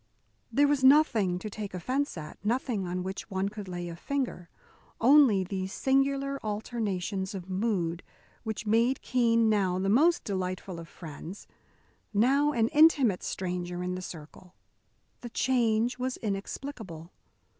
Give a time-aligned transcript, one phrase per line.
[0.51, 4.49] There was nothing to take offence at, nothing on which one could lay a finger;
[4.99, 8.01] only these singular alternations of mood
[8.41, 11.45] which made Keene now the most delightful of friends,
[12.15, 14.55] now an intimate stranger in the circle.
[15.19, 17.11] The change was inexplicable.